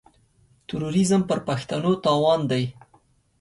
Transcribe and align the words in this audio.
تروريزم 0.67 1.21
پر 1.29 1.39
پښتنو 1.47 1.91
تاوان 2.05 2.39
دی. 2.51 2.63